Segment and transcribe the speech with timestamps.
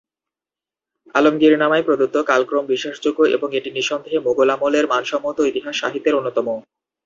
[1.15, 6.47] আলমগীরনামায় প্রদত্ত কালক্রম বিশ্বাসযোগ্য এবং এটি নিঃসন্দেহে মুগল আমলের মানসম্মত ইতিহাস সাহিত্যের অন্যতম।